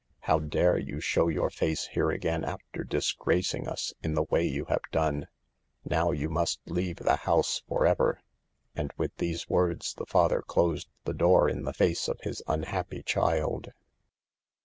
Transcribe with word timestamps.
How 0.21 0.39
dare 0.39 0.79
you 0.79 0.99
show 0.99 1.27
your 1.27 1.51
face 1.51 1.85
here 1.89 2.09
again 2.09 2.43
after 2.43 2.83
disgracing 2.83 3.67
us 3.67 3.93
in 4.01 4.15
the 4.15 4.23
way 4.31 4.47
you 4.47 4.65
have 4.65 4.81
done? 4.91 5.27
Now 5.85 6.09
you 6.11 6.27
must 6.27 6.59
leave 6.65 6.95
the 6.95 7.17
house 7.17 7.61
forever." 7.67 8.19
And 8.75 8.91
with 8.97 9.15
these 9.17 9.47
words 9.47 9.93
the 9.93 10.07
father 10.07 10.41
closed 10.41 10.89
the 11.05 11.13
door 11.13 11.47
in 11.47 11.65
the 11.65 11.73
face 11.73 12.07
of 12.07 12.19
his 12.21 12.41
unhappy 12.47 13.03
child. 13.03 13.73